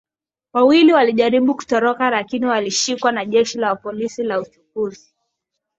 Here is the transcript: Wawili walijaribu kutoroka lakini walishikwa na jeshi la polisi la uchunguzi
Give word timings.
Wawili 0.53 0.93
walijaribu 0.93 1.55
kutoroka 1.55 2.09
lakini 2.09 2.45
walishikwa 2.45 3.11
na 3.11 3.25
jeshi 3.25 3.57
la 3.57 3.75
polisi 3.75 4.23
la 4.23 4.39
uchunguzi 4.41 5.13